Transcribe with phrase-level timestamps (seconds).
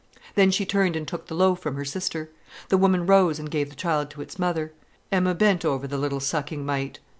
[0.33, 2.31] Then she turned and took the loaf from her sister.
[2.69, 4.73] The woman rose and gave the child to its mother.
[5.11, 6.97] Emma bent over the little sucking mite.